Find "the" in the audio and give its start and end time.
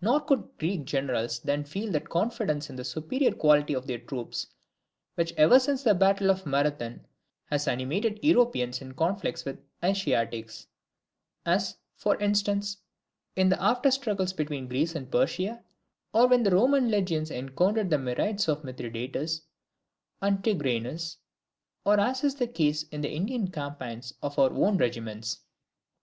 2.76-2.82, 5.82-5.94, 13.50-13.62, 16.42-16.52, 17.90-17.98, 22.36-22.48, 23.02-23.10